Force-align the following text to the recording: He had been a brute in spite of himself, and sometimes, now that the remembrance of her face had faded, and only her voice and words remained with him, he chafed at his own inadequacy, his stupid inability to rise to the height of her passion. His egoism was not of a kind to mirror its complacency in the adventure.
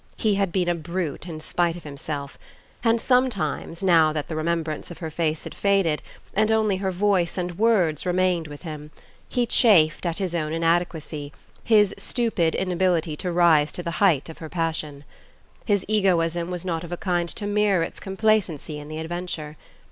He 0.17 0.33
had 0.33 0.51
been 0.51 0.67
a 0.67 0.73
brute 0.73 1.27
in 1.27 1.39
spite 1.39 1.75
of 1.75 1.83
himself, 1.83 2.39
and 2.83 2.99
sometimes, 2.99 3.83
now 3.83 4.11
that 4.11 4.29
the 4.29 4.35
remembrance 4.35 4.89
of 4.89 4.97
her 4.97 5.11
face 5.11 5.43
had 5.43 5.53
faded, 5.53 6.01
and 6.33 6.51
only 6.51 6.77
her 6.77 6.89
voice 6.89 7.37
and 7.37 7.59
words 7.59 8.03
remained 8.03 8.47
with 8.47 8.63
him, 8.63 8.89
he 9.29 9.45
chafed 9.45 10.07
at 10.07 10.17
his 10.17 10.33
own 10.33 10.53
inadequacy, 10.53 11.31
his 11.63 11.93
stupid 11.99 12.55
inability 12.55 13.15
to 13.17 13.31
rise 13.31 13.71
to 13.73 13.83
the 13.83 13.91
height 14.01 14.27
of 14.27 14.39
her 14.39 14.49
passion. 14.49 15.03
His 15.65 15.85
egoism 15.87 16.49
was 16.49 16.65
not 16.65 16.83
of 16.83 16.91
a 16.91 16.97
kind 16.97 17.29
to 17.29 17.45
mirror 17.45 17.83
its 17.83 17.99
complacency 17.99 18.79
in 18.79 18.87
the 18.87 18.97
adventure. 18.97 19.55